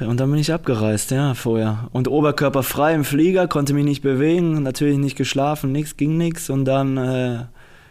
[0.00, 1.88] Und dann bin ich abgereist, ja, vorher.
[1.92, 6.50] Und oberkörperfrei im Flieger, konnte mich nicht bewegen, natürlich nicht geschlafen, nichts, ging nichts.
[6.50, 7.44] Und dann äh,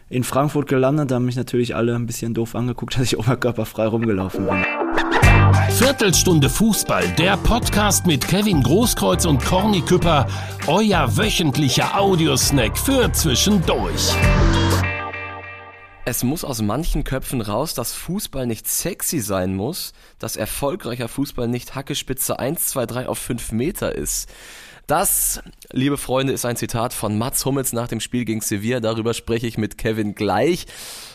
[0.10, 3.88] in Frankfurt gelandet, da haben mich natürlich alle ein bisschen doof angeguckt, dass ich oberkörperfrei
[3.88, 4.66] rumgelaufen bin.
[5.70, 10.28] Viertelstunde Fußball, der Podcast mit Kevin Großkreuz und Corny Küpper,
[10.68, 14.16] euer wöchentlicher Audiosnack für zwischendurch.
[16.10, 21.48] Es muss aus manchen Köpfen raus, dass Fußball nicht sexy sein muss, dass erfolgreicher Fußball
[21.48, 24.28] nicht Hackespitze 1, 2, 3 auf 5 Meter ist.
[24.88, 25.40] Das,
[25.72, 28.80] liebe Freunde, ist ein Zitat von Mats Hummels nach dem Spiel gegen Sevilla.
[28.80, 30.66] Darüber spreche ich mit Kevin gleich.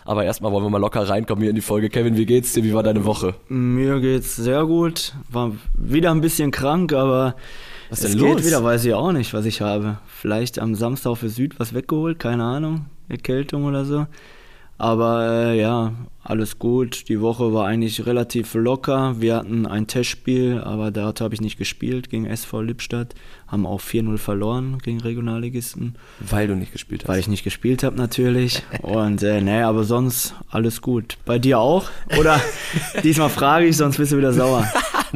[0.05, 1.91] Aber erstmal wollen wir mal locker reinkommen hier in die Folge.
[1.91, 2.63] Kevin, wie geht's dir?
[2.63, 3.35] Wie war deine Woche?
[3.49, 5.13] Mir geht's sehr gut.
[5.29, 7.35] War wieder ein bisschen krank, aber
[7.91, 8.37] Was denn es los?
[8.37, 9.99] geht wieder, weiß ich auch nicht, was ich habe.
[10.07, 12.87] Vielleicht am Samstag für Süd was weggeholt, keine Ahnung.
[13.09, 14.07] Erkältung oder so.
[14.77, 15.93] Aber äh, ja,
[16.23, 17.09] alles gut.
[17.09, 19.21] Die Woche war eigentlich relativ locker.
[19.21, 23.15] Wir hatten ein Testspiel, aber dort habe ich nicht gespielt gegen SV Lippstadt.
[23.47, 27.09] Haben auch 4-0 verloren gegen Regionalligisten, Weil du nicht gespielt hast.
[27.09, 28.63] weil ich nicht gespielt habe natürlich.
[28.83, 31.19] Und äh, nee, aber sonst alles gut.
[31.25, 31.89] Bei dir auch?
[32.19, 32.41] Oder
[33.05, 34.67] diesmal frage ich, sonst bist du wieder sauer.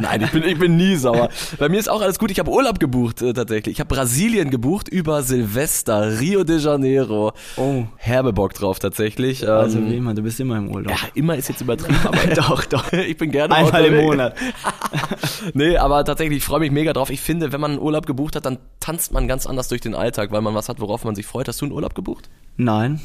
[0.01, 1.29] Nein, ich bin, ich bin nie sauer.
[1.59, 2.31] Bei mir ist auch alles gut.
[2.31, 3.75] Ich habe Urlaub gebucht äh, tatsächlich.
[3.75, 7.33] Ich habe Brasilien gebucht über Silvester, Rio de Janeiro.
[7.57, 7.85] Oh.
[7.97, 9.47] Herbe Bock drauf tatsächlich.
[9.49, 10.91] Also Ähm, wie immer, du bist immer im Urlaub.
[10.93, 12.93] ja, immer ist jetzt übertrieben, aber doch, doch.
[12.93, 13.97] ich bin gerne Einmal im.
[13.97, 14.35] Monat.
[15.55, 17.11] Nee, aber tatsächlich, ich freue mich mega drauf.
[17.11, 19.95] Ich finde, wenn man einen Urlaub gebucht hat, dann tanzt man ganz anders durch den
[19.95, 21.49] Alltag, weil man was hat, worauf man sich freut.
[21.49, 22.29] Hast du einen Urlaub gebucht?
[22.57, 23.01] Nein,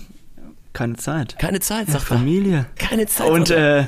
[0.74, 1.38] keine Zeit.
[1.40, 2.18] Keine Zeit, sagt er.
[2.18, 2.66] Familie.
[2.76, 3.30] Keine Zeit.
[3.30, 3.86] Und äh,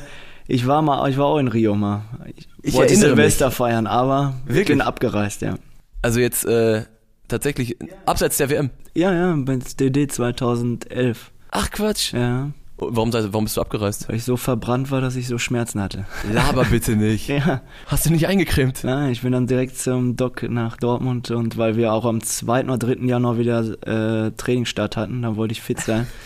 [0.48, 2.02] ich war mal, ich war auch in Rio mal.
[2.36, 4.78] Ich, Ich wollte Silvester feiern, aber ich Wirklich?
[4.78, 5.56] bin abgereist, ja.
[6.02, 6.84] also jetzt äh,
[7.28, 8.70] tatsächlich abseits der WM.
[8.96, 11.32] Ja, ja, beim DD 2011.
[11.52, 12.14] Ach Quatsch.
[12.14, 14.10] Ja, Warum, sei- warum bist du abgereist?
[14.10, 16.06] weil ich so verbrannt war, dass ich so Schmerzen hatte.
[16.34, 17.28] Laber bitte nicht.
[17.30, 18.84] Ja, Hast du nicht eingecremt?
[18.84, 22.66] nein, ich bin dann direkt zum Doc nach Dortmund und weil wir auch am 2.
[22.66, 23.06] oder 3.
[23.06, 26.08] Januar wieder äh, Trainingsstart hatten, dann wollte ich fit sein.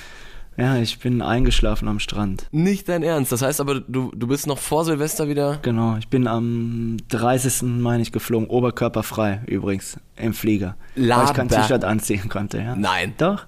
[0.59, 2.47] Ja, ich bin eingeschlafen am Strand.
[2.51, 3.31] Nicht dein Ernst.
[3.31, 5.59] Das heißt aber, du, du bist noch vor Silvester wieder.
[5.61, 7.63] Genau, ich bin am 30.
[7.63, 10.75] meine ich geflogen, oberkörperfrei übrigens, im Flieger.
[10.95, 11.61] Weil ich kein Laber.
[11.61, 12.75] T-Shirt anziehen konnte, ja.
[12.75, 13.13] Nein.
[13.17, 13.45] Doch.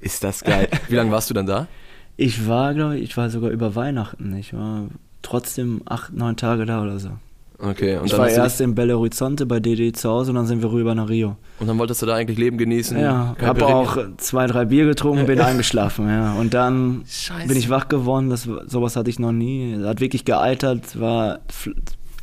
[0.00, 0.68] Ist das geil.
[0.88, 1.68] Wie lange warst du dann da?
[2.16, 4.34] Ich war, glaube ich, ich war sogar über Weihnachten.
[4.36, 4.88] Ich war
[5.22, 7.10] trotzdem acht, neun Tage da oder so.
[7.58, 7.96] Okay.
[7.96, 10.62] Und Ich dann, war erst in Belo Horizonte bei DD zu Hause und dann sind
[10.62, 11.36] wir rüber nach Rio.
[11.58, 12.98] und dann wolltest du da eigentlich Leben genießen.
[12.98, 16.34] Ja, habe auch zwei, drei Bier getrunken, bin eingeschlafen, ja.
[16.34, 17.48] Und dann Scheiße.
[17.48, 19.76] bin ich wach geworden, das, sowas hatte ich noch nie.
[19.82, 21.38] Hat wirklich gealtert, war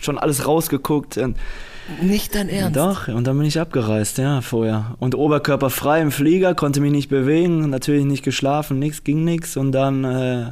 [0.02, 1.18] schon alles rausgeguckt.
[1.18, 1.38] Und
[2.02, 2.76] Nicht dein Ernst.
[2.78, 4.96] Doch, und dann bin ich abgereist, ja, vorher.
[5.00, 9.58] Und oberkörperfrei im Flieger, konnte mich nicht bewegen, natürlich nicht geschlafen, nichts, ging nichts.
[9.58, 10.46] Und dann äh,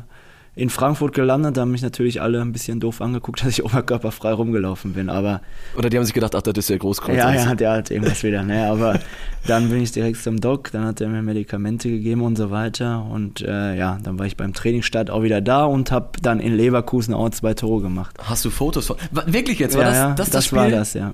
[0.53, 4.33] in Frankfurt gelandet, da haben mich natürlich alle ein bisschen doof angeguckt, dass ich oberkörperfrei
[4.33, 5.09] rumgelaufen bin.
[5.09, 5.41] Aber
[5.77, 7.15] Oder die haben sich gedacht, ach, das ist ja Großkreuz.
[7.15, 8.67] ja, ja, der hat irgendwas wieder, ne?
[8.67, 8.99] Aber
[9.47, 13.05] dann bin ich direkt zum Doc, dann hat er mir Medikamente gegeben und so weiter.
[13.05, 16.55] Und äh, ja, dann war ich beim Trainingsstart auch wieder da und habe dann in
[16.55, 18.17] Leverkusen auch zwei Tore gemacht.
[18.21, 18.97] Hast du Fotos von.
[19.25, 19.75] Wirklich jetzt?
[19.77, 20.57] War ja, das, ja, das das Spiel?
[20.57, 21.13] war das, ja.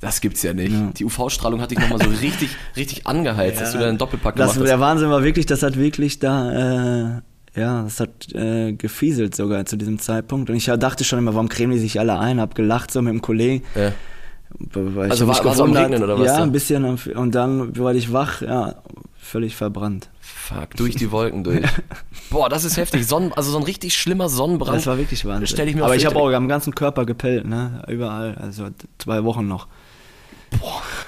[0.00, 0.72] Das gibt's ja nicht.
[0.72, 0.90] Ja.
[0.96, 4.54] Die UV-Strahlung hat dich nochmal so richtig, richtig angeheizt, dass du da einen Doppelpack Das,
[4.54, 4.80] gemacht der hast.
[4.80, 7.20] Wahnsinn war wirklich, das hat wirklich da, äh,
[7.54, 10.48] ja, das hat äh, gefieselt sogar zu diesem Zeitpunkt.
[10.50, 12.40] Und ich dachte schon immer, warum cremen die sich alle ein?
[12.40, 13.64] Hab gelacht so mit dem Kollegen.
[13.74, 13.92] Ja.
[14.74, 16.42] Weil Also war- mich war's am Regnen oder was Ja, da?
[16.42, 16.84] ein bisschen.
[16.84, 18.74] am- Und dann war ich wach, ja,
[19.18, 20.10] völlig verbrannt.
[20.20, 21.64] Fuck, durch die Wolken durch.
[22.30, 23.06] Boah, das ist heftig.
[23.06, 24.76] Sonnen, also so ein richtig schlimmer Sonnenbrand.
[24.76, 25.46] Das war wirklich Wahnsinn.
[25.46, 27.82] Stell ich mir Aber ich habe auch am ganzen Körper gepellt, ne?
[27.88, 28.34] Überall.
[28.40, 29.68] Also zwei Wochen noch.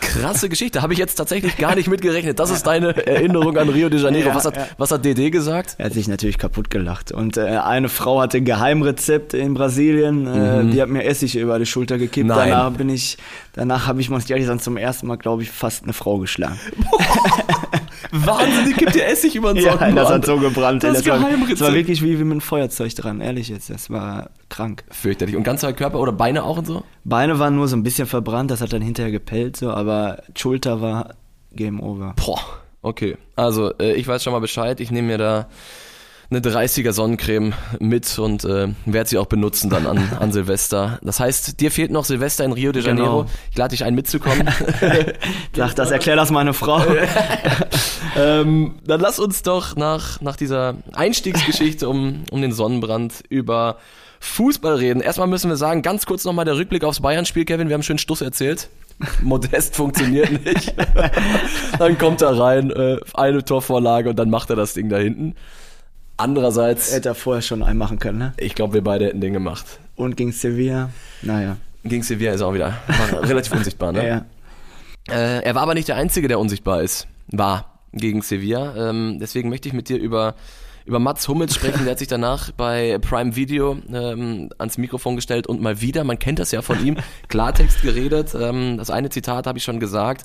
[0.01, 0.83] Krasse Geschichte.
[0.83, 2.39] Habe ich jetzt tatsächlich gar nicht mitgerechnet.
[2.39, 4.29] Das ist deine Erinnerung an Rio de Janeiro.
[4.29, 4.67] Ja, was, hat, ja.
[4.79, 5.75] was hat DD gesagt?
[5.79, 7.13] Er hat sich natürlich kaputt gelacht.
[7.13, 10.27] Und äh, eine Frau hatte ein Geheimrezept in Brasilien.
[10.27, 12.29] Äh, Die hat mir Essig über die Schulter gekippt.
[12.29, 12.35] Mhm.
[12.35, 12.51] Nein.
[12.51, 13.19] Danach bin ich,
[13.55, 16.19] danach habe ich, muss ich ehrlich sagen, zum ersten Mal, glaube ich, fast eine Frau
[16.19, 16.59] geschlagen.
[18.13, 19.97] Wahnsinn, die gibt dir Essig über den Ja, Sonnenbrand.
[19.99, 20.83] das hat so gebrannt.
[20.85, 21.61] Das Das, war, Geheimrezept.
[21.61, 23.71] das war wirklich wie, wie mit einem Feuerzeug dran, ehrlich jetzt.
[23.71, 24.85] Das war krank.
[24.91, 25.37] Fürchterlich.
[25.37, 26.85] Und ganzer Körper oder Beine auch und so?
[27.05, 30.81] Beine waren nur so ein bisschen verbrannt, das hat dann hinterher gepellt, so, aber Schulter
[30.81, 31.15] war
[31.53, 32.15] Game Over.
[32.25, 32.41] Boah,
[32.83, 33.17] okay.
[33.37, 34.81] Also, äh, ich weiß schon mal Bescheid.
[34.81, 35.49] Ich nehme mir da
[36.31, 40.99] eine 30er Sonnencreme mit und äh, werde sie auch benutzen dann an, an Silvester.
[41.03, 43.23] Das heißt, dir fehlt noch Silvester in Rio de Janeiro.
[43.23, 43.31] Genau.
[43.51, 44.49] Ich lade dich ein mitzukommen.
[45.57, 46.83] Sag das, erklär das meine Frau.
[48.17, 53.79] ähm, dann lass uns doch nach, nach dieser Einstiegsgeschichte um, um den Sonnenbrand über
[54.21, 55.01] Fußball reden.
[55.01, 57.69] Erstmal müssen wir sagen, ganz kurz nochmal der Rückblick aufs Bayern-Spiel, Kevin.
[57.69, 58.69] Wir haben schönen Stuss erzählt.
[59.23, 60.75] Modest funktioniert nicht.
[61.79, 65.35] dann kommt er rein, äh, eine Torvorlage und dann macht er das Ding da hinten.
[66.17, 68.33] Andererseits, Hätte er vorher schon einmachen können, ne?
[68.37, 69.81] ich glaube, wir beide hätten den gemacht.
[69.97, 70.91] Und gegen Sevilla,
[71.23, 71.57] naja.
[71.85, 72.79] Gegen Sevilla ist auch wieder
[73.23, 74.07] relativ unsichtbar, ne?
[74.07, 74.25] Ja.
[75.09, 77.07] Äh, er war aber nicht der Einzige, der unsichtbar ist.
[77.29, 78.91] War gegen Sevilla.
[78.91, 80.35] Ähm, deswegen möchte ich mit dir über,
[80.87, 81.85] über Mats Hummels sprechen.
[81.85, 86.19] Der hat sich danach bei Prime Video ähm, ans Mikrofon gestellt und mal wieder, man
[86.19, 86.97] kennt das ja von ihm,
[87.29, 88.35] Klartext geredet.
[88.35, 90.25] Ähm, das eine Zitat habe ich schon gesagt.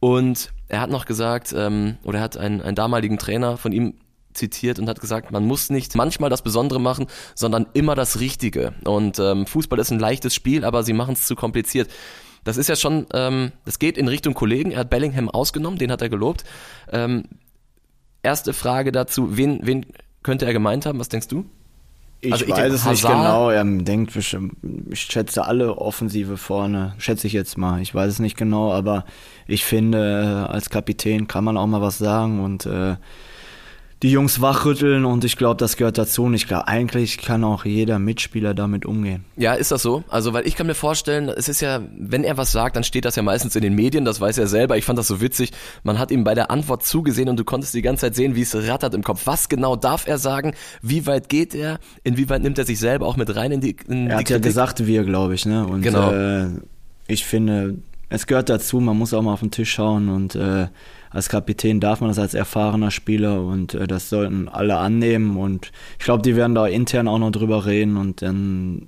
[0.00, 3.94] Und er hat noch gesagt, ähm, oder er hat einen, einen damaligen Trainer von ihm
[4.34, 8.74] zitiert und hat gesagt, man muss nicht manchmal das Besondere machen, sondern immer das Richtige.
[8.84, 11.90] Und ähm, Fußball ist ein leichtes Spiel, aber sie machen es zu kompliziert.
[12.44, 14.70] Das ist ja schon, ähm, das geht in Richtung Kollegen.
[14.70, 16.44] Er hat Bellingham ausgenommen, den hat er gelobt.
[16.92, 17.24] Ähm,
[18.22, 19.86] erste Frage dazu, wen, wen
[20.22, 20.98] könnte er gemeint haben?
[20.98, 21.46] Was denkst du?
[22.20, 23.50] Ich Also ich weiß denke, es nicht genau.
[23.50, 24.54] Er denkt bestimmt,
[24.90, 27.82] ich schätze alle Offensive vorne, schätze ich jetzt mal.
[27.82, 29.04] Ich weiß es nicht genau, aber
[29.46, 32.96] ich finde, äh, als Kapitän kann man auch mal was sagen und äh,
[34.04, 36.24] die Jungs wachrütteln und ich glaube, das gehört dazu.
[36.24, 39.24] Und ich glaube, eigentlich kann auch jeder Mitspieler damit umgehen.
[39.34, 40.04] Ja, ist das so?
[40.10, 43.06] Also, weil ich kann mir vorstellen, es ist ja, wenn er was sagt, dann steht
[43.06, 44.76] das ja meistens in den Medien, das weiß er selber.
[44.76, 45.52] Ich fand das so witzig.
[45.84, 48.42] Man hat ihm bei der Antwort zugesehen und du konntest die ganze Zeit sehen, wie
[48.42, 49.22] es rattert im Kopf.
[49.24, 50.52] Was genau darf er sagen?
[50.82, 51.78] Wie weit geht er?
[52.02, 54.86] Inwieweit nimmt er sich selber auch mit rein in die, in Er hat ja gesagt,
[54.86, 55.46] wir, glaube ich.
[55.46, 55.66] Ne?
[55.66, 56.12] Und Genau.
[56.12, 56.48] äh,
[57.06, 57.76] ich finde,
[58.10, 60.66] es gehört dazu, man muss auch mal auf den Tisch schauen und äh,
[61.14, 65.70] als Kapitän darf man das als erfahrener Spieler und äh, das sollten alle annehmen und
[65.98, 68.86] ich glaube, die werden da intern auch noch drüber reden und dann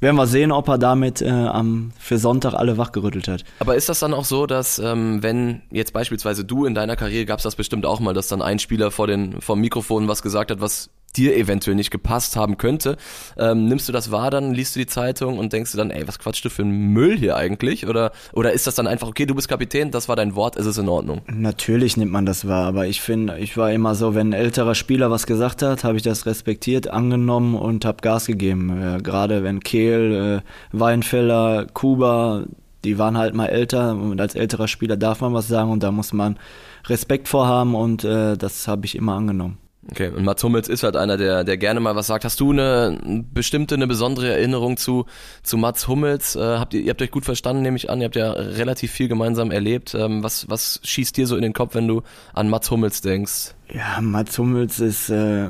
[0.00, 3.44] werden wir sehen, ob er damit äh, am, für Sonntag alle wachgerüttelt hat.
[3.58, 7.26] Aber ist das dann auch so, dass ähm, wenn jetzt beispielsweise du in deiner Karriere
[7.26, 10.22] gab es das bestimmt auch mal, dass dann ein Spieler vor den vom Mikrofon was
[10.22, 12.96] gesagt hat, was dir eventuell nicht gepasst haben könnte,
[13.36, 16.06] ähm, nimmst du das wahr, dann liest du die Zeitung und denkst du dann, ey,
[16.06, 17.86] was quatschst du für ein Müll hier eigentlich?
[17.86, 20.66] Oder oder ist das dann einfach okay, du bist Kapitän, das war dein Wort, ist
[20.66, 21.22] es in Ordnung?
[21.26, 24.74] Natürlich nimmt man das wahr, aber ich finde, ich war immer so, wenn ein älterer
[24.74, 28.82] Spieler was gesagt hat, habe ich das respektiert, angenommen und habe Gas gegeben.
[28.82, 32.44] Äh, Gerade wenn Kehl, äh, Weinfeller, Kuba,
[32.84, 35.90] die waren halt mal älter und als älterer Spieler darf man was sagen und da
[35.90, 36.38] muss man
[36.86, 39.58] Respekt vorhaben und äh, das habe ich immer angenommen.
[39.90, 42.24] Okay, und Mats Hummels ist halt einer, der, der gerne mal was sagt.
[42.24, 45.06] Hast du eine bestimmte, eine besondere Erinnerung zu,
[45.42, 46.36] zu Mats Hummels?
[46.36, 48.00] Äh, habt ihr, ihr habt euch gut verstanden, nehme ich an.
[48.00, 49.94] Ihr habt ja relativ viel gemeinsam erlebt.
[49.94, 52.02] Ähm, was, was schießt dir so in den Kopf, wenn du
[52.34, 53.54] an Mats Hummels denkst?
[53.72, 55.48] Ja, Mats Hummels ist äh,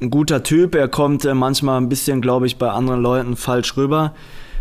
[0.00, 0.74] ein guter Typ.
[0.74, 4.14] Er kommt äh, manchmal ein bisschen, glaube ich, bei anderen Leuten falsch rüber.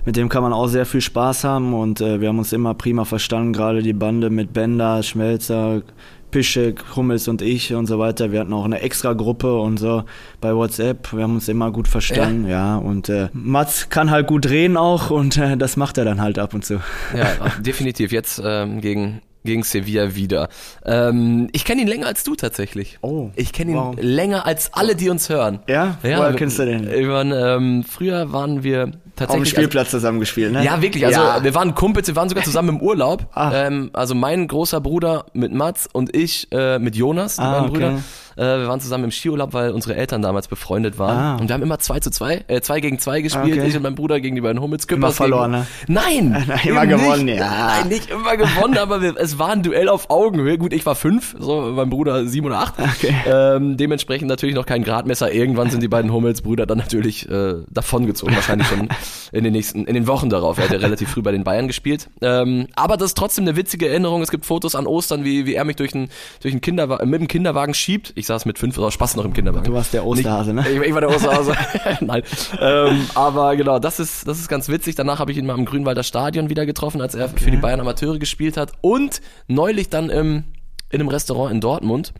[0.03, 2.73] Mit dem kann man auch sehr viel Spaß haben und äh, wir haben uns immer
[2.73, 5.83] prima verstanden, gerade die Bande mit Bender, Schmelzer,
[6.31, 8.31] Pischek, Hummels und ich und so weiter.
[8.31, 10.03] Wir hatten auch eine extra Gruppe und so
[10.39, 11.13] bei WhatsApp.
[11.13, 12.77] Wir haben uns immer gut verstanden, ja.
[12.77, 16.39] und äh, Mats kann halt gut reden auch und äh, das macht er dann halt
[16.39, 16.81] ab und zu.
[17.15, 18.11] Ja, definitiv.
[18.11, 20.49] Jetzt ähm, gegen, gegen Sevilla wieder.
[20.85, 22.97] Ähm, ich kenne ihn länger als du tatsächlich.
[23.01, 23.95] Oh, Ich kenne ihn wow.
[23.99, 25.59] länger als alle, die uns hören.
[25.67, 25.97] Ja?
[26.01, 26.87] Woher kennst du den?
[27.09, 29.49] Waren, ähm, früher waren wir Auf dem tatsächlich...
[29.49, 30.63] Spielplatz zusammen gespielt, ne?
[30.63, 31.05] Ja, wirklich.
[31.05, 31.43] Also Ja.
[31.43, 33.27] wir waren Kumpels, wir waren sogar zusammen im Urlaub.
[33.33, 33.51] Ah.
[33.53, 37.69] Ähm, also mein großer Bruder mit Mats und ich äh, mit Jonas, die Ah, beiden
[37.69, 37.79] okay.
[37.89, 38.03] Brüder.
[38.35, 41.17] Äh, wir waren zusammen im Skiurlaub, weil unsere Eltern damals befreundet waren.
[41.17, 41.35] Ah.
[41.37, 43.57] Und wir haben immer zwei zu zwei, äh, zwei gegen zwei gespielt.
[43.57, 43.67] Okay.
[43.67, 44.85] Ich und mein Bruder gegen die beiden Hummels.
[44.85, 45.67] Immer verloren, ne?
[45.87, 46.45] Nein!
[46.65, 47.39] Immer gewonnen, nicht.
[47.39, 47.79] ja.
[47.79, 50.57] Nein, nicht immer gewonnen, aber wir, es war ein Duell auf Augenhöhe.
[50.57, 52.75] Gut, ich war fünf, so mein Bruder sieben oder acht.
[52.77, 53.13] Okay.
[53.25, 55.31] Ähm, dementsprechend natürlich noch kein Gradmesser.
[55.31, 58.35] Irgendwann sind die beiden Hummels-Brüder dann natürlich äh, davongezogen.
[58.35, 58.89] Wahrscheinlich schon
[59.31, 60.57] in den nächsten, in den Wochen darauf.
[60.57, 62.09] Er hat ja relativ früh bei den Bayern gespielt.
[62.21, 64.21] Ähm, aber das ist trotzdem eine witzige Erinnerung.
[64.21, 66.09] Es gibt Fotos an Ostern, wie, wie er mich durch einen
[66.41, 68.13] durch einen Kinderwagen, mit dem Kinderwagen schiebt.
[68.15, 69.65] Ich saß mit fünf oder Spaß noch im Kinderwagen.
[69.65, 70.69] Du warst der Osterhase, ne?
[70.69, 71.53] Ich, ich war der Osterhase.
[72.01, 72.23] Nein.
[72.59, 74.95] Ähm, aber genau, das ist, das ist ganz witzig.
[74.95, 77.79] Danach habe ich ihn mal im Grünwalder Stadion wieder getroffen, als er für die Bayern
[77.79, 78.73] Amateure gespielt hat.
[78.81, 80.43] Und neulich dann im,
[80.89, 82.13] in einem Restaurant in Dortmund.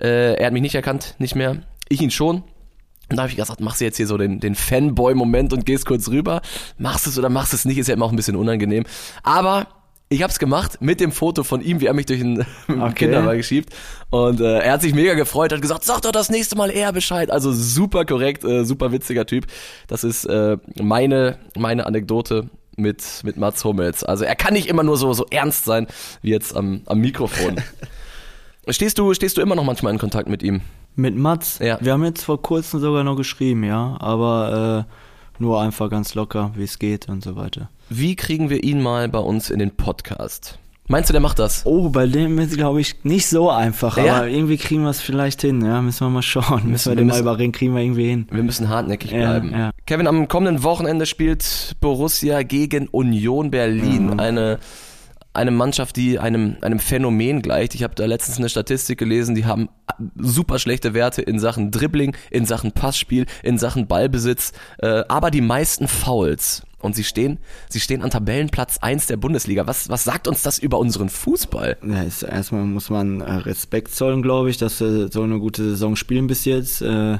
[0.00, 1.58] Äh, er hat mich nicht erkannt, nicht mehr.
[1.88, 2.42] Ich ihn schon.
[3.10, 5.84] Und da habe ich gesagt, machst du jetzt hier so den, den Fanboy-Moment und gehst
[5.86, 6.40] kurz rüber.
[6.78, 8.84] Machst es oder machst es nicht, ist ja immer auch ein bisschen unangenehm.
[9.22, 9.66] Aber
[10.12, 12.92] ich habe es gemacht mit dem Foto von ihm, wie er mich durch den Okay.
[12.94, 13.72] Kinderwagen schiebt.
[14.10, 16.92] Und äh, er hat sich mega gefreut, hat gesagt, sag doch das nächste Mal eher
[16.92, 17.30] Bescheid.
[17.30, 19.46] Also super korrekt, äh, super witziger Typ.
[19.86, 24.04] Das ist äh, meine, meine Anekdote mit, mit Mats Hummels.
[24.04, 25.86] Also er kann nicht immer nur so, so ernst sein
[26.20, 27.56] wie jetzt am, am Mikrofon.
[28.68, 30.60] stehst, du, stehst du immer noch manchmal in Kontakt mit ihm?
[30.94, 31.58] Mit Mats?
[31.58, 31.78] Ja.
[31.80, 33.96] Wir haben jetzt vor kurzem sogar noch geschrieben, ja.
[33.98, 37.70] Aber äh, nur einfach ganz locker, wie es geht und so weiter.
[37.94, 40.58] Wie kriegen wir ihn mal bei uns in den Podcast?
[40.88, 41.62] Meinst du, der macht das?
[41.64, 44.16] Oh, bei dem ist, glaube ich, nicht so einfach, Ja?
[44.16, 45.80] aber irgendwie kriegen wir es vielleicht hin, ja.
[45.80, 46.68] Müssen wir mal schauen.
[46.70, 48.26] Müssen wir wir den mal müssen- überreden, kriegen wir irgendwie hin.
[48.30, 49.52] Wir müssen hartnäckig Ja, bleiben.
[49.52, 49.70] ja.
[49.86, 54.06] Kevin, am kommenden Wochenende spielt Borussia gegen Union Berlin.
[54.14, 54.20] Mhm.
[54.20, 54.58] Eine,
[55.34, 57.74] eine Mannschaft, die einem, einem Phänomen gleicht.
[57.74, 59.68] Ich habe da letztens eine Statistik gelesen, die haben
[60.18, 65.40] super schlechte Werte in Sachen Dribbling, in Sachen Passspiel, in Sachen Ballbesitz, äh, aber die
[65.42, 66.62] meisten Fouls.
[66.82, 69.66] Und sie stehen, sie stehen an Tabellenplatz 1 der Bundesliga.
[69.66, 71.78] Was, was sagt uns das über unseren Fußball?
[71.86, 75.62] Ja, ist, erstmal muss man äh, Respekt zollen, glaube ich, dass wir so eine gute
[75.62, 76.82] Saison spielen bis jetzt.
[76.82, 77.18] Äh,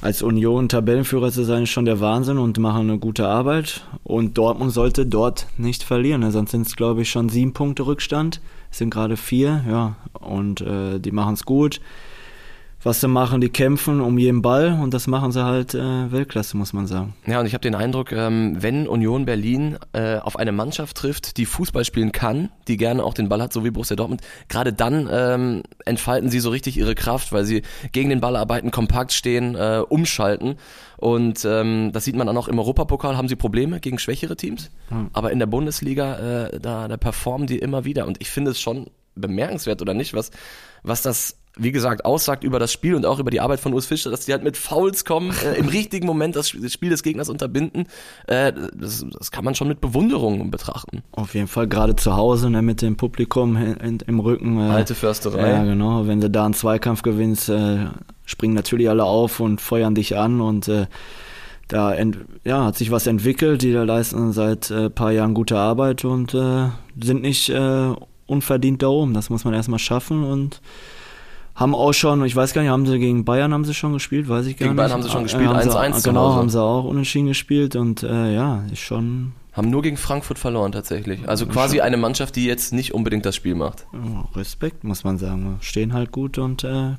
[0.00, 3.84] als Union Tabellenführer zu sein, ist schon der Wahnsinn und machen eine gute Arbeit.
[4.04, 6.30] Und Dortmund sollte dort nicht verlieren, ne?
[6.30, 8.40] sonst sind es, glaube ich, schon sieben Punkte Rückstand.
[8.70, 11.80] Es sind gerade vier, ja, und äh, die machen es gut
[12.88, 16.56] was sie machen, die kämpfen um jeden Ball und das machen sie halt äh, Weltklasse,
[16.56, 17.14] muss man sagen.
[17.26, 21.36] Ja, und ich habe den Eindruck, ähm, wenn Union Berlin äh, auf eine Mannschaft trifft,
[21.36, 24.72] die Fußball spielen kann, die gerne auch den Ball hat, so wie Borussia Dortmund, gerade
[24.72, 27.60] dann ähm, entfalten sie so richtig ihre Kraft, weil sie
[27.92, 30.56] gegen den Ball arbeiten, kompakt stehen, äh, umschalten.
[30.96, 34.70] Und ähm, das sieht man dann auch im Europapokal, haben sie Probleme gegen schwächere Teams.
[34.88, 35.10] Hm.
[35.12, 38.06] Aber in der Bundesliga, äh, da, da performen die immer wieder.
[38.06, 40.30] Und ich finde es schon bemerkenswert oder nicht, was,
[40.82, 43.86] was das wie gesagt, aussagt über das Spiel und auch über die Arbeit von Urs
[43.86, 47.28] Fischer, dass die halt mit Fouls kommen, äh, im richtigen Moment das Spiel des Gegners
[47.28, 47.86] unterbinden.
[48.26, 51.02] Äh, das, das, kann man schon mit Bewunderung betrachten.
[51.12, 54.58] Auf jeden Fall, gerade zu Hause ne, mit dem Publikum in, im Rücken.
[54.58, 55.50] Äh, Alte Försterei.
[55.50, 56.06] Ja, genau.
[56.06, 57.86] Wenn du da einen Zweikampf gewinnst, äh,
[58.24, 60.86] springen natürlich alle auf und feuern dich an und äh,
[61.66, 61.94] da
[62.44, 63.62] ja, hat sich was entwickelt.
[63.62, 67.52] Die da leisten seit ein äh, paar Jahren gute Arbeit und sind nicht
[68.26, 69.12] unverdient da oben.
[69.12, 70.60] Das muss man erstmal schaffen und
[71.58, 74.28] haben auch schon, ich weiß gar nicht, haben sie gegen Bayern haben sie schon gespielt,
[74.28, 74.76] weiß ich gar gegen nicht.
[74.76, 78.04] Gegen Bayern haben sie schon gespielt, 1-1 äh, Genau, haben sie auch unentschieden gespielt und
[78.04, 79.32] äh, ja, ist schon...
[79.52, 81.28] Haben nur gegen Frankfurt verloren tatsächlich.
[81.28, 83.86] Also quasi eine Mannschaft, die jetzt nicht unbedingt das Spiel macht.
[84.36, 85.56] Respekt, muss man sagen.
[85.60, 86.92] Stehen halt gut und äh,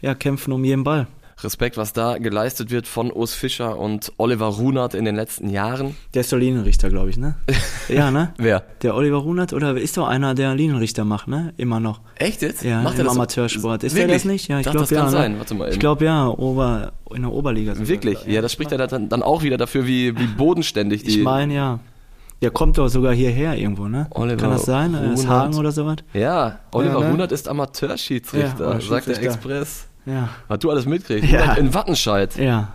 [0.00, 1.06] ja, kämpfen um jeden Ball.
[1.42, 5.96] Respekt, was da geleistet wird von Urs Fischer und Oliver Runert in den letzten Jahren.
[6.14, 7.34] Der ist der Linienrichter, glaube ich, ne?
[7.88, 8.32] ja, ne?
[8.38, 8.64] Wer?
[8.82, 11.52] Der Oliver Runert oder ist doch einer, der Linienrichter macht, ne?
[11.56, 12.00] Immer noch.
[12.16, 12.62] Echt jetzt?
[12.62, 13.84] Ja, macht im Amateursport.
[13.84, 14.06] Ist Wirklich?
[14.06, 14.48] der das nicht?
[14.48, 14.96] Ja, ich glaube ja.
[14.96, 15.10] Kann ne?
[15.10, 15.38] sein.
[15.38, 15.72] Warte mal eben.
[15.74, 17.74] Ich glaube ja, Ober, in der Oberliga.
[17.76, 18.24] Wirklich?
[18.26, 21.18] Ja, das spricht ja dann, dann auch wieder dafür, wie, wie bodenständig die.
[21.18, 21.80] Ich meine, ja.
[22.42, 24.08] Der kommt doch sogar hierher irgendwo, ne?
[24.10, 24.96] Oliver Kann das sein?
[24.96, 25.14] Runert.
[25.14, 25.98] Ist Hagen oder sowas?
[26.12, 27.10] Ja, Oliver ja, ne?
[27.12, 29.86] Runert ist Amateurschiedsrichter, ja, sagt der Express.
[30.06, 30.28] Ja.
[30.48, 31.30] Hat du alles mitgekriegt?
[31.30, 31.54] Ja.
[31.54, 32.36] In Wattenscheid.
[32.36, 32.74] Ja.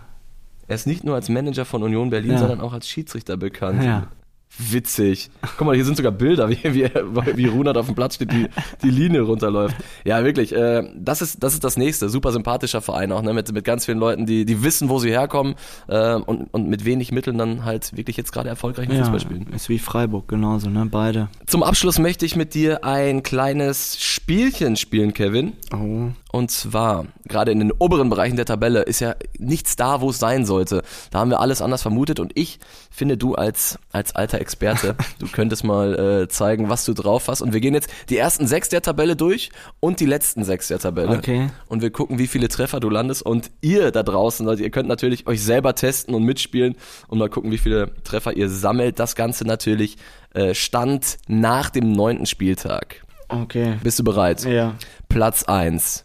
[0.66, 2.38] Er ist nicht nur als Manager von Union Berlin, ja.
[2.38, 3.82] sondern auch als Schiedsrichter bekannt.
[3.82, 4.08] Ja.
[4.56, 5.30] Witzig.
[5.56, 6.90] Guck mal, hier sind sogar Bilder, wie, wie,
[7.34, 8.48] wie Runert auf dem Platz steht, die,
[8.82, 9.76] die Linie runterläuft.
[10.04, 10.54] Ja, wirklich.
[10.54, 12.08] Äh, das, ist, das ist das nächste.
[12.08, 13.34] Super sympathischer Verein auch, ne?
[13.34, 15.54] mit, mit ganz vielen Leuten, die, die wissen, wo sie herkommen
[15.86, 19.46] äh, und, und mit wenig Mitteln dann halt wirklich jetzt gerade erfolgreich ja, Fußball spielen.
[19.54, 20.86] Ist wie Freiburg, genauso, ne?
[20.90, 21.28] Beide.
[21.46, 25.52] Zum Abschluss möchte ich mit dir ein kleines Spielchen spielen, Kevin.
[25.72, 26.10] Oh.
[26.30, 30.18] Und zwar, gerade in den oberen Bereichen der Tabelle ist ja nichts da, wo es
[30.18, 30.82] sein sollte.
[31.10, 32.58] Da haben wir alles anders vermutet und ich
[32.90, 37.40] finde, du als, als alter Experte, du könntest mal äh, zeigen, was du drauf hast.
[37.40, 40.78] Und wir gehen jetzt die ersten sechs der Tabelle durch und die letzten sechs der
[40.78, 41.16] Tabelle.
[41.16, 41.48] Okay.
[41.66, 43.22] Und wir gucken, wie viele Treffer du landest.
[43.22, 47.30] Und ihr da draußen, Leute, ihr könnt natürlich euch selber testen und mitspielen und mal
[47.30, 48.98] gucken, wie viele Treffer ihr sammelt.
[48.98, 49.96] Das Ganze natürlich
[50.34, 53.02] äh, Stand nach dem neunten Spieltag.
[53.30, 53.78] Okay.
[53.82, 54.44] Bist du bereit?
[54.44, 54.74] Ja.
[55.08, 56.04] Platz eins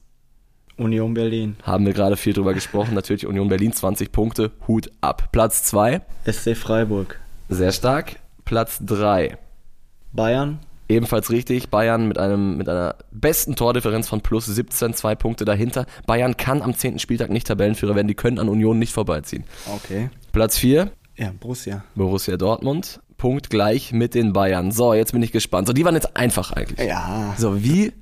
[0.78, 1.56] Union Berlin.
[1.64, 2.94] Haben wir gerade viel drüber gesprochen.
[2.96, 5.30] Natürlich Union Berlin, 20 Punkte, Hut ab.
[5.32, 6.02] Platz 2.
[6.30, 7.20] SC Freiburg.
[7.50, 8.20] Sehr stark.
[8.46, 9.38] Platz 3.
[10.12, 10.60] Bayern.
[10.90, 11.70] Ebenfalls richtig.
[11.70, 15.86] Bayern mit, einem, mit einer besten Tordifferenz von plus 17, zwei Punkte dahinter.
[16.06, 17.00] Bayern kann am 10.
[17.00, 18.08] Spieltag nicht Tabellenführer werden.
[18.08, 19.44] Die können an Union nicht vorbeiziehen.
[19.76, 20.10] Okay.
[20.32, 20.92] Platz 4.
[21.16, 21.84] Ja, Borussia.
[21.96, 23.00] Borussia Dortmund.
[23.18, 24.72] Punkt gleich mit den Bayern.
[24.72, 25.68] So, jetzt bin ich gespannt.
[25.68, 26.88] So, die waren jetzt einfach eigentlich.
[26.88, 27.34] Ja.
[27.38, 27.94] So, wie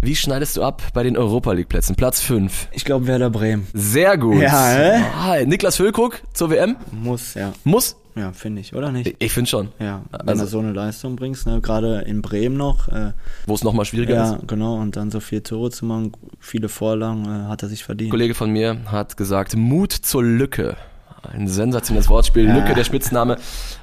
[0.00, 1.94] wie schneidest du ab bei den Europa League Plätzen?
[1.94, 2.68] Platz 5.
[2.72, 3.66] Ich glaube Werder Bremen.
[3.72, 4.40] Sehr gut.
[4.40, 5.02] Ja, hä?
[5.16, 6.76] Ah, Niklas Füllkrug zur WM?
[6.90, 7.52] Muss, ja.
[7.64, 7.96] Muss?
[8.14, 9.16] Ja, finde ich, oder nicht?
[9.18, 9.68] Ich, finde schon.
[9.78, 12.88] Ja, wenn also, du so eine Leistung bringst, ne, gerade in Bremen noch.
[12.88, 13.12] Äh,
[13.46, 14.32] Wo es nochmal schwieriger ja, ist.
[14.32, 17.84] Ja, genau, und dann so vier Tore zu machen, viele Vorlagen, äh, hat er sich
[17.84, 18.08] verdient.
[18.08, 20.76] Ein Kollege von mir hat gesagt, Mut zur Lücke.
[21.22, 22.46] Ein sensationelles Wortspiel.
[22.46, 22.56] Ja.
[22.56, 23.36] Lücke, der Spitzname.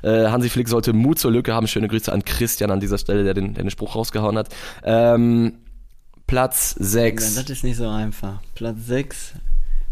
[0.04, 1.68] Äh, Hansi Flick sollte Mut zur Lücke haben.
[1.68, 4.50] Schöne Grüße an Christian an dieser Stelle, der den, der den Spruch rausgehauen hat.
[4.84, 5.54] Ähm,
[6.30, 7.36] Platz 6.
[7.36, 8.36] Ja, das ist nicht so einfach.
[8.54, 9.34] Platz 6.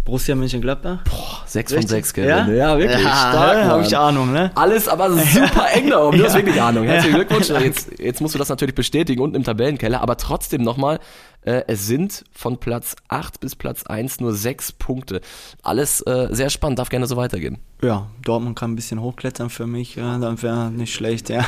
[0.05, 1.03] Borussia Mönchengladbach?
[1.03, 2.29] Boah, 6 von 6, Kevin.
[2.29, 3.03] Ja, ja wirklich.
[3.03, 3.65] Ja, stark.
[3.65, 4.51] Habe ich Ahnung, ne?
[4.53, 6.19] Alles aber super eng da oben.
[6.19, 6.85] Du hast wirklich Ahnung.
[6.85, 7.49] Herzlichen Glückwunsch.
[7.49, 9.99] Jetzt, jetzt musst du das natürlich bestätigen unten im Tabellenkeller.
[9.99, 10.99] Aber trotzdem nochmal,
[11.41, 15.21] äh, es sind von Platz 8 bis Platz 1 nur 6 Punkte.
[15.63, 17.57] Alles äh, sehr spannend, darf gerne so weitergehen.
[17.81, 19.95] Ja, Dortmund kann ein bisschen hochklettern für mich.
[19.95, 21.47] Ja, dann wäre nicht schlecht, ja.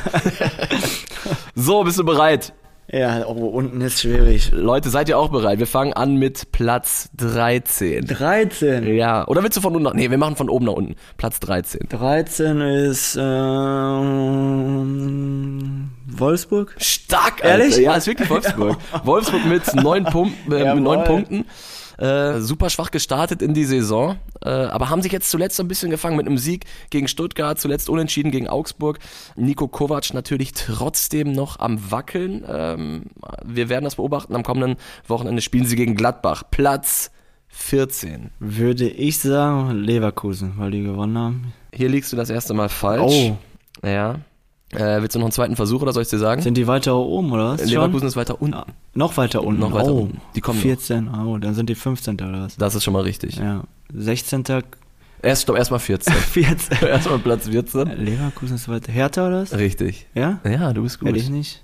[1.56, 2.54] so, bist du bereit?
[2.92, 4.50] Ja, oh, unten ist schwierig.
[4.52, 5.60] Leute, seid ihr auch bereit?
[5.60, 8.08] Wir fangen an mit Platz 13.
[8.08, 8.96] 13?
[8.96, 9.28] Ja.
[9.28, 9.94] Oder willst du von unten nach?
[9.94, 10.96] Nee, wir machen von oben nach unten.
[11.16, 11.82] Platz 13.
[11.88, 14.40] 13 ist ähm,
[16.08, 16.76] Wolfsburg.
[16.80, 17.60] Stark, Alter.
[17.60, 17.78] Ehrlich?
[17.78, 18.78] Ja, ist wirklich Wolfsburg.
[19.04, 21.46] Wolfsburg mit neun, Pump, äh, mit neun Punkten.
[22.00, 25.68] Äh, super schwach gestartet in die Saison, äh, aber haben sich jetzt zuletzt so ein
[25.68, 29.00] bisschen gefangen mit einem Sieg gegen Stuttgart, zuletzt unentschieden gegen Augsburg.
[29.36, 32.46] Nico Kovac natürlich trotzdem noch am Wackeln.
[32.48, 33.04] Ähm,
[33.44, 34.34] wir werden das beobachten.
[34.34, 34.78] Am kommenden
[35.08, 36.44] Wochenende spielen sie gegen Gladbach.
[36.50, 37.12] Platz
[37.50, 38.30] 14.
[38.40, 41.54] Würde ich sagen, Leverkusen, weil die gewonnen haben.
[41.74, 43.14] Hier liegst du das erste Mal falsch.
[43.14, 43.38] Oh,
[43.86, 44.20] Ja.
[44.72, 46.42] Äh, willst du noch einen zweiten Versuch oder soll ich dir sagen?
[46.42, 47.66] sind die weiter oben oder was?
[47.66, 48.08] Leverkusen Schon?
[48.08, 48.62] ist weiter unten.
[48.94, 49.62] Noch weiter unten.
[49.62, 50.22] Noch weiter oh, unten.
[50.36, 50.64] Die kommen noch.
[50.64, 52.16] 14, oh, dann sind die 15.
[52.16, 52.56] oder was?
[52.58, 53.38] Das ist schon mal richtig.
[53.38, 53.64] Ja.
[53.94, 54.44] 16.
[55.22, 56.14] Erst, stopp, erstmal 14.
[56.14, 56.88] 14.
[56.88, 58.06] erstmal Platz 14.
[58.06, 58.92] Leverkusen ist weiter.
[58.92, 59.58] Hertha oder was?
[59.58, 60.06] Richtig.
[60.14, 60.40] Ja?
[60.44, 61.10] Ja, du bist gut.
[61.10, 61.64] Hätte ich nicht.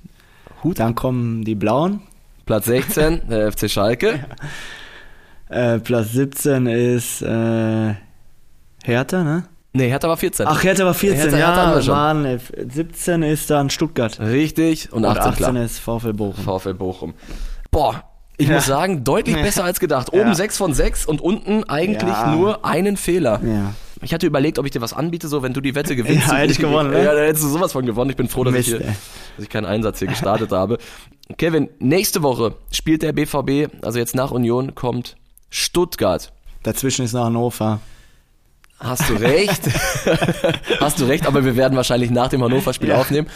[0.63, 2.01] Dann kommen die Blauen.
[2.45, 4.25] Platz 16, der FC Schalke.
[5.47, 7.93] Äh, Platz 17 ist äh,
[8.83, 9.43] Hertha, ne?
[9.75, 10.48] Nee, Hertha war 14.
[10.48, 11.94] Ach, Hertha war 14, Hertha- Hertha ja, schon.
[11.96, 12.39] Mann, äh,
[12.72, 14.20] 17 ist dann Stuttgart.
[14.20, 14.91] Richtig.
[14.94, 15.63] Und Und 18, 18 klar.
[15.65, 16.44] ist VfL Bochum.
[16.44, 17.13] VfL Bochum.
[17.72, 18.03] Boah,
[18.38, 18.55] ich Ja.
[18.55, 20.13] muss sagen, deutlich besser als gedacht.
[20.13, 20.36] Oben Ja.
[20.36, 22.34] 6 von 6 und unten eigentlich Ja.
[22.36, 23.41] nur einen Fehler.
[23.44, 23.74] Ja.
[24.01, 26.27] Ich hatte überlegt, ob ich dir was anbiete, so wenn du die Wette gewinnst.
[26.27, 27.00] Ja, hätte ich gewonnen, ne?
[27.03, 28.10] Ja, dann hättest du sowas von gewonnen.
[28.12, 28.96] Ich bin froh, dass, ich, Mist, hier, ey.
[29.36, 30.77] dass ich keinen Einsatz hier gestartet habe.
[31.38, 35.15] Kevin, nächste Woche spielt der BVB, also jetzt nach Union kommt
[35.50, 36.32] Stuttgart.
[36.63, 37.79] Dazwischen ist noch Hannover.
[38.79, 39.62] Hast du recht.
[40.79, 42.98] Hast du recht, aber wir werden wahrscheinlich nach dem Hannover-Spiel Ja.
[42.98, 43.27] aufnehmen.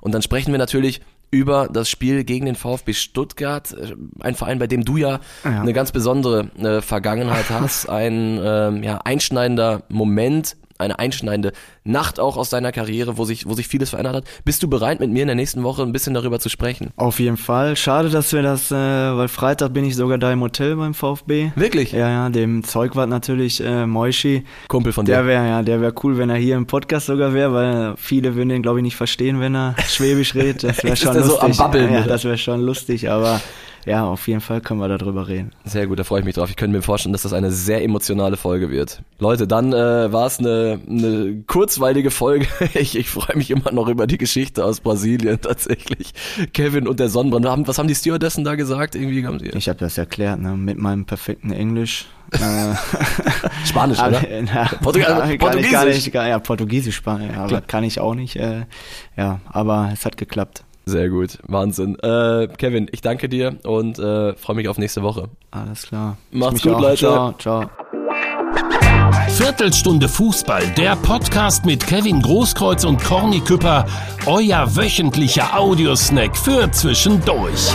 [0.00, 1.00] Und dann sprechen wir natürlich
[1.30, 3.72] über das Spiel gegen den VfB Stuttgart.
[3.72, 5.60] Äh, Ein Verein, bei dem du ja, Ja.
[5.62, 7.88] eine ganz besondere äh, Vergangenheit hast.
[7.88, 11.52] Ein ähm, ja, einschneidender Moment, eine einschneidende
[11.84, 14.24] Nacht auch aus deiner Karriere, wo sich, wo sich vieles verändert hat.
[14.44, 16.90] Bist du bereit, mit mir in der nächsten Woche ein bisschen darüber zu sprechen?
[16.96, 17.76] Auf jeden Fall.
[17.76, 21.50] Schade, dass wir das, äh, weil Freitag bin ich sogar da im Hotel beim VfB.
[21.56, 21.92] Wirklich?
[21.92, 24.44] Ja, ja, dem Zeugwart natürlich äh, Moischi.
[24.68, 25.12] Kumpel von dir.
[25.12, 28.34] Der wäre ja, der wäre cool, wenn er hier im Podcast sogar wäre, weil viele
[28.34, 30.64] würden den glaube ich nicht verstehen, wenn er Schwäbisch redet.
[30.64, 31.42] Das wäre schon ist der so lustig.
[31.42, 32.08] am Babbeln, ja, oder?
[32.08, 33.40] das wäre schon lustig, aber
[33.86, 35.52] ja, auf jeden Fall können wir darüber reden.
[35.64, 36.50] Sehr gut, da freue ich mich drauf.
[36.50, 39.02] Ich könnte mir vorstellen, dass das eine sehr emotionale Folge wird.
[39.18, 42.46] Leute, dann äh, war es eine, eine kurzweilige Folge.
[42.74, 46.12] Ich, ich freue mich immer noch über die Geschichte aus Brasilien tatsächlich.
[46.52, 47.66] Kevin und der Sonnenbrand.
[47.66, 48.94] Was haben die Stewardessen da gesagt?
[48.94, 52.06] Irgendwie haben sie Ich habe das erklärt, ne, mit meinem perfekten Englisch.
[52.32, 52.74] äh,
[53.64, 54.20] Spanisch, oder?
[54.42, 55.94] na, Portugal- kann ich gar Portugiesisch.
[55.96, 58.36] nicht, gar, ja, Portugiesisch, Spanisch, ja, aber kann ich auch nicht.
[58.36, 58.66] Äh,
[59.16, 60.64] ja, aber es hat geklappt.
[60.88, 61.98] Sehr gut, Wahnsinn.
[61.98, 65.28] Äh, Kevin, ich danke dir und äh, freue mich auf nächste Woche.
[65.50, 66.16] Alles klar.
[66.30, 66.80] Macht's gut, auch.
[66.80, 66.96] Leute.
[66.96, 67.70] Ciao, ciao.
[69.28, 73.84] Viertelstunde Fußball, der Podcast mit Kevin Großkreuz und Corny Küpper,
[74.24, 77.74] euer wöchentlicher Audiosnack für zwischendurch.